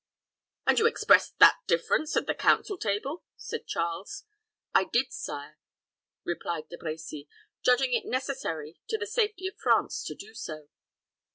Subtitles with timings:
[0.65, 4.23] "And you expressed that difference at the council table?" said Charles.
[4.73, 5.59] "I did, sire,"
[6.23, 7.27] replied De Brecy,
[7.63, 10.69] "judging it necessary to the safety of France to do so."